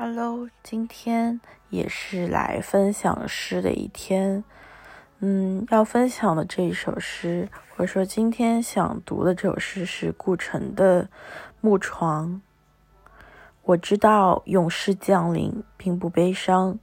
[0.00, 4.44] Hello，今天也是来分享诗的一天。
[5.18, 11.02] 嗯，要分享的这一首诗，或者说今天想读的这首诗是顾城的
[11.60, 12.40] 《木床》。
[13.64, 16.78] 我知道勇士降临并不悲伤，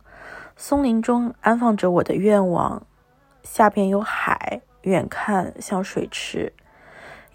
[0.57, 2.85] 松林中安放着我的愿望，
[3.43, 6.51] 下边有海，远看像水池，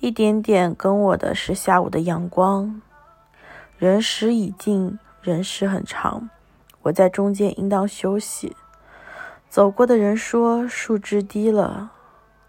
[0.01, 2.83] 一点点跟我的是下午的阳光。
[3.79, 4.99] 人时已尽。
[5.23, 6.31] 人时很长，
[6.81, 8.57] 我在中间应当休息。
[9.51, 11.91] 走过的人说树枝低了，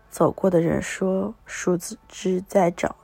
[0.10, 2.96] 走过的人说树枝在长。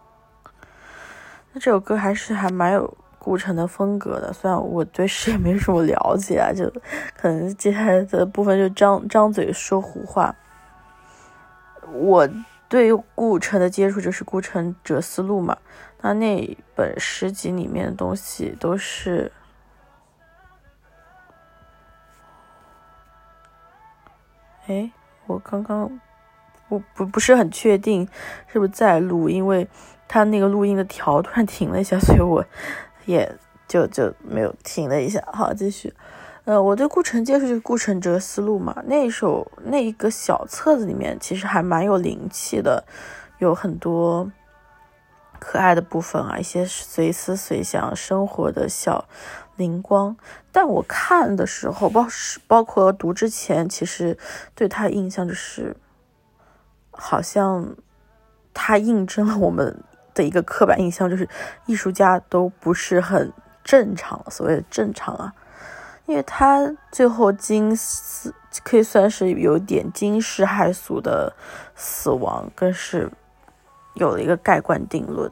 [1.51, 6.71] 那这首歌还是还蛮有顾城的风格的，虽然我对诗也没什么了解啊，就
[7.17, 10.33] 可能接下来的部分就张张嘴说胡话。
[11.91, 12.29] 我
[12.69, 15.57] 对顾城的接触就是《顾城哲思录》嘛，
[16.01, 19.29] 那那本诗集里面的东西都是。
[24.67, 24.91] 哎，
[25.25, 25.99] 我刚刚
[26.69, 28.07] 我不不是很确定
[28.47, 29.67] 是不是在录，因为
[30.07, 32.45] 他那个录音的条突然停了一下，所以我
[33.05, 33.33] 也
[33.67, 35.23] 就就没有停了一下。
[35.31, 35.93] 好，继续。
[36.43, 42.85] 呃，我对顾城接触就是《顾城哲思路》嘛，那首那一个小册子里面其实还蛮有灵气的，
[43.39, 44.31] 有很多
[45.39, 49.05] 可爱的部分啊，一些随思随想生活的小。
[49.57, 50.15] 灵光，
[50.51, 52.05] 但我看的时候，包
[52.45, 54.15] 包括读之前，其实
[54.53, 55.75] 对他印象就是，
[56.91, 57.75] 好像
[58.53, 61.27] 他印证了我们的一个刻板印象，就是
[61.65, 65.33] 艺术家都不是很正常，所谓的正常啊，
[66.05, 68.31] 因为他最后惊死，
[68.63, 71.35] 可以算是有点惊世骇俗的
[71.75, 73.11] 死亡，更是
[73.97, 75.31] 有了一个盖棺定论。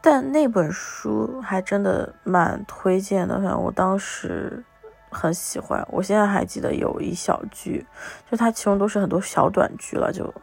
[0.00, 4.62] 但那本书还真的蛮推荐的，反正我当时
[5.10, 5.82] 很喜欢。
[5.90, 7.86] 我现在还记得有一小句，
[8.30, 10.34] 就它其中都是很多小短句了，就，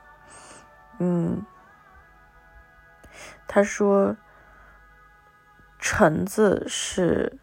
[0.97, 1.46] 嗯，
[3.47, 4.16] 他说，
[5.78, 7.38] 橙子是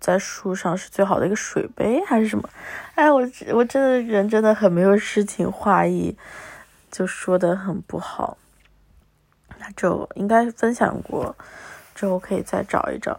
[0.00, 2.48] 在树上是最好的一个水杯还是什么？
[2.96, 6.16] 哎，我我真的人真的很没有诗情画意，
[6.94, 8.38] 就说的很不好。
[9.58, 11.34] 那就应该分享过，
[11.92, 13.18] 之后可以再找一找。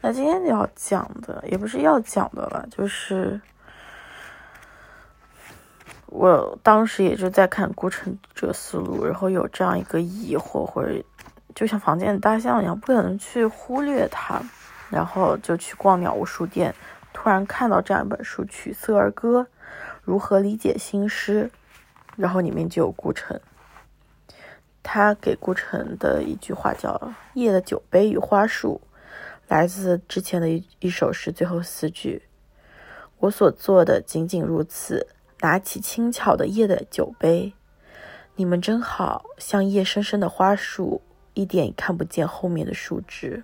[0.00, 3.40] 那今天要讲的也不是要讲的了，就是
[6.06, 11.02] 我当时也就在看《孤城者思路》，然后有这样一个疑惑，或者
[11.52, 14.40] 就像房间的大象一样，不可能去忽略它，
[14.88, 16.72] 然后就去逛鸟屋书店，
[17.12, 19.40] 突然看到这样一本书《曲色儿歌》，
[20.04, 21.50] 如何理解新诗，
[22.16, 23.38] 然后里面就有顾城。
[24.82, 28.80] 他给顾城的一句话叫“夜的酒杯与花束”，
[29.48, 32.22] 来自之前的一一首诗最后四句。
[33.18, 35.08] 我所做的仅仅如此，
[35.40, 37.52] 拿起轻巧的夜的酒杯。
[38.36, 41.02] 你们真好像夜深深的花束，
[41.34, 43.42] 一点也看不见后面的树枝。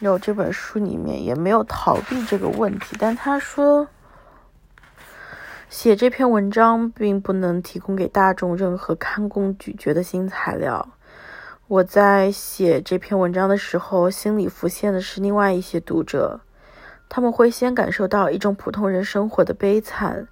[0.00, 3.88] 有这本书里面也没有逃避这个问题，但他说。
[5.68, 10.88] 写这篇文章并不能提供给大众任何堪供咀嚼的新材料。
[11.68, 16.40] 我在写这篇文章的时候，心里浮现的是另外一些读者，
[17.08, 20.26] 他们会先感受到一种普通人生活的悲惨，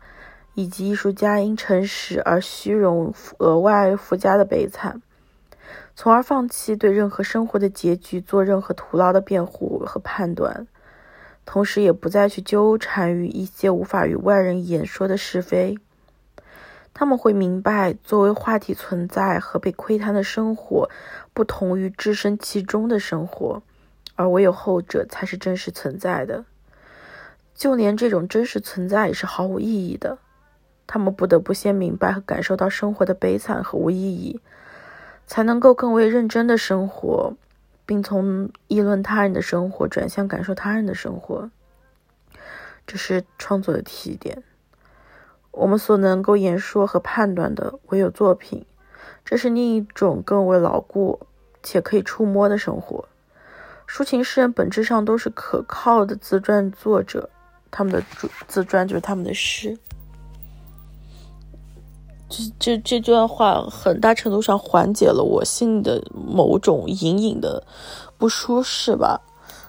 [0.55, 5.01] 以及艺术家因诚实而虚荣额外附加的悲惨，
[6.01, 10.69] 从而放弃对任何生活的结局做任何徒劳的辩护和判断。
[11.45, 15.77] 同时，也不再去纠缠于一些无法与外人言说的是非。
[16.95, 20.89] 他们会明白，作为话题存在和被窥探的生活，
[21.35, 23.61] 不同于置身其中的生活，
[24.15, 26.45] 而唯有后者才是真实存在的。
[27.57, 30.19] 就连这种真实存在也是毫无意义的。
[30.87, 34.41] 他们不得不先明白和感受到生活的悲惨和无意义，
[35.29, 37.37] 才能够更为认真的生活。
[37.87, 41.51] 并从议论他人的生活转向感受他人的生活，
[42.87, 44.43] 这是创作的起点。
[45.53, 48.67] 我们所能够言说和判断的唯有作品，
[49.25, 51.19] 这是另一种更为牢固
[51.63, 53.09] 且可以触摸的生活。
[53.89, 57.31] 抒情诗人本质上都是可靠的自传作者，
[57.71, 59.79] 他们的自自传就是他们的诗。
[62.29, 67.63] 这这这段话很大程度上缓解了我心里的某种隐隐的
[68.19, 69.21] 不舒适吧。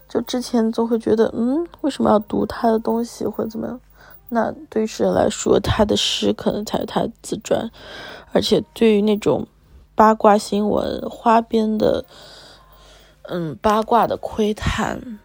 [0.09, 3.79] 就之前总会觉得，嗯，为什么要读他的东西或者怎么样？
[4.27, 7.69] 那对于诗人来说，他的诗可能才是他自传，
[8.31, 9.47] 而且对于那种
[9.95, 12.03] 八卦新闻、花边的，
[13.23, 15.19] 嗯，八卦的窥探，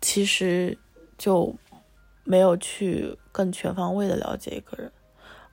[0.00, 0.78] 其实
[1.18, 1.54] 就
[2.24, 4.90] 没有去更全方位的了解一个人。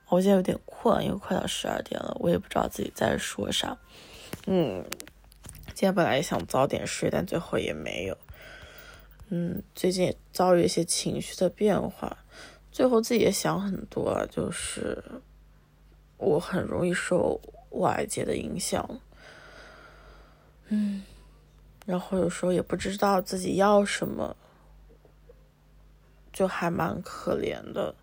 [0.08, 3.76] 我现在有点困，因为快到十二点了，我也不知道自己在说啥。
[4.46, 4.82] 嗯，
[5.66, 8.16] 今天本来也想早点睡，但最后也没有。
[9.28, 12.16] 嗯，最近也遭遇一些情绪的变化，
[12.72, 15.04] 最后自己也想很多，就是
[16.16, 17.38] 我很容易受
[17.70, 19.00] 外界的影响。
[20.68, 21.02] 嗯，
[21.84, 24.34] 然后有时候也不知道自己要什么，
[26.32, 27.94] 就还蛮可怜的。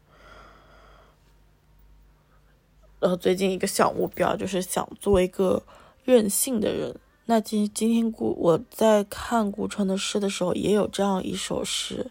[3.06, 5.62] 然后最近一个小目标就是想做一个
[6.06, 6.92] 任性的人。
[7.26, 12.10] 那今今天顾我在看顾城的诗的时候，也有这样一首诗，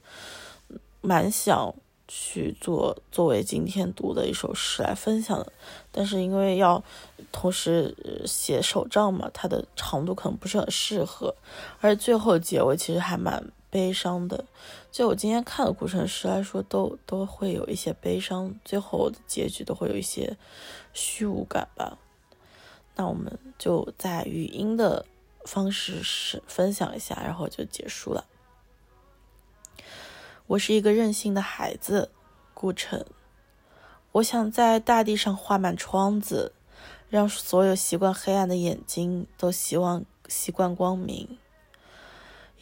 [1.01, 1.75] 蛮想
[2.07, 5.53] 去做作为今天读的一首诗来分享的。
[5.91, 6.81] 但是因为要
[7.33, 11.35] 同时写手账嘛，它的长度可能不是很适合，
[11.81, 13.45] 而且最后结尾其实还蛮
[13.75, 14.45] 悲伤的。
[14.93, 20.37] 就我今天看的顾城诗来说，都都会有一些悲伤，最后的结局都会有一些
[20.93, 21.99] 虚无感吧。
[22.95, 25.05] 那我们就在语音的
[25.45, 28.25] 方式是分享一下，然后就结束了。
[30.47, 32.13] 我是一个任性的孩子，
[32.55, 33.05] 顾城。
[34.13, 36.53] 我想在大地上画满窗子，
[37.09, 41.37] 让所有习惯黑暗的眼睛都希望习惯光明。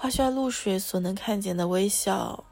[0.00, 2.44] 画下露水所能看见的微笑，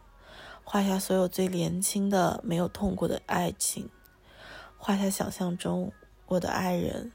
[0.64, 3.88] 画下所有最年轻的、没有痛过的爱情，
[4.76, 5.92] 画下想象中
[6.26, 7.12] 我的爱人。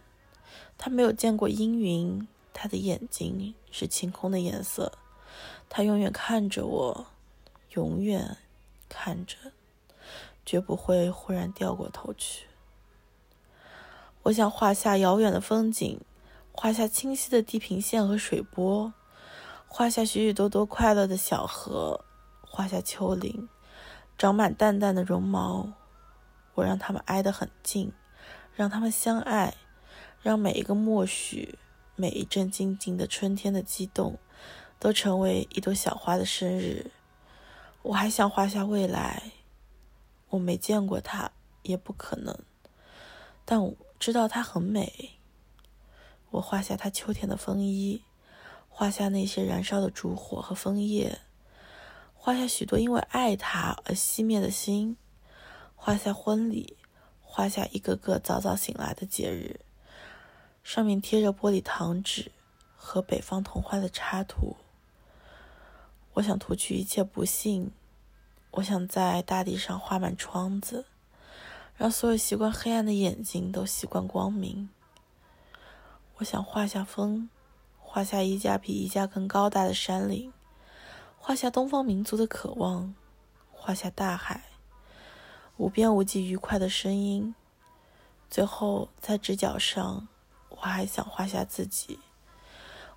[0.77, 4.93] 他没有见过阴云，他的眼睛是晴空的颜色。
[5.67, 7.07] 他永远看着我，
[7.71, 8.37] 永远
[8.87, 9.35] 看着，
[10.45, 12.45] 绝不会忽然掉过头去。
[14.23, 15.99] 我想画下遥远的风景，
[16.53, 18.93] 画下清晰的地平线和水波，
[19.73, 22.03] 画下许许多多快乐的小河，
[22.41, 23.47] 画下丘陵，
[24.17, 25.71] 长满淡淡的绒毛。
[26.55, 27.93] 我让他们挨得很近，
[28.53, 29.55] 让他们相爱。
[30.21, 31.57] 让每一个默许，
[31.95, 34.19] 每一阵静静的春天的激动，
[34.77, 36.91] 都成为一朵小花的生日。
[37.81, 39.31] 我还想画下未来，
[40.31, 41.31] 我没见过它，
[41.63, 42.37] 也不可能，
[43.45, 45.11] 但我知道它很美。
[46.31, 48.03] 我画下它秋天的风衣，
[48.81, 51.19] 画下那些燃烧的烛火和枫叶，
[52.15, 54.97] 画下许多因为爱他而熄灭的心，
[55.75, 56.75] 画下婚礼，
[57.21, 59.59] 画下一个个早早醒来的节日。
[60.63, 62.31] 上面贴着玻璃糖纸
[62.75, 64.55] 和北方童话的插图。
[66.13, 67.69] 我想涂去一切不幸。
[68.49, 70.85] 我想在大地上画满窗子，
[71.77, 74.69] 让所有习惯黑暗的眼睛都习惯光明。
[76.15, 77.29] 我想画下风，
[77.93, 80.31] 画下一家比一家更高大的山岭，
[81.19, 82.95] 画下东方民族的渴望，
[83.51, 84.45] 画下大海，
[85.57, 87.35] 无边无际愉快的声音。
[88.29, 90.07] 最后，在直角上。
[90.51, 91.99] 我还想画下自己，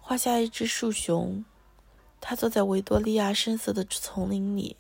[0.01, 1.45] 画下一只树熊，
[2.21, 4.77] 它坐在维多利亚深色的丛林里，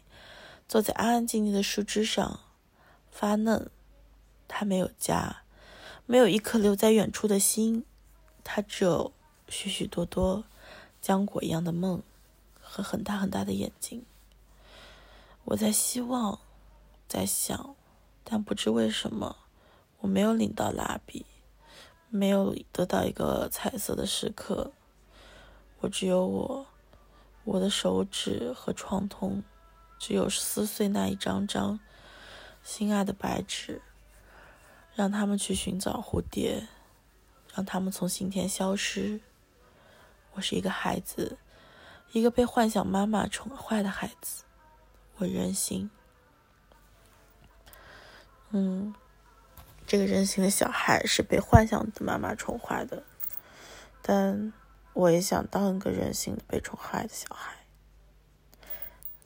[0.69, 2.39] 坐在安安静静的树枝上，
[3.11, 3.69] 发嫩。
[4.47, 5.43] 它没有家，
[6.07, 7.85] 没有一颗留在远处的心，
[8.45, 9.13] 它只有
[9.55, 10.43] 许许多多
[11.01, 12.03] 浆果一样的梦
[12.61, 14.05] 和很大很大的眼睛。
[15.45, 16.41] 我在希望，
[17.07, 17.77] 在想，
[18.25, 19.37] 但不知为什么，
[20.01, 21.25] 我没有领到蜡笔。
[22.11, 24.73] 没有得到一个彩色的时刻，
[25.81, 26.67] 我只有我，
[27.45, 29.45] 我的手指和创痛，
[30.01, 31.79] 只有撕碎那一张张
[32.65, 33.83] 心爱的白纸，
[34.95, 36.67] 让他们去寻找蝴蝶，
[37.53, 39.21] 让他们从心田消失。
[40.35, 41.39] 我是一个孩子，
[42.13, 44.45] 一个被幻想妈妈宠坏的孩子，
[45.17, 45.91] 我任性。
[48.51, 48.95] 嗯。
[49.87, 53.05] 这个任性的小孩是被幻想的妈妈宠坏的，
[54.01, 54.51] 但
[54.95, 57.67] 我也想当一个任性的被宠坏的小孩，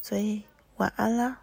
[0.03, 0.43] 所以
[0.79, 1.41] 晚安啦。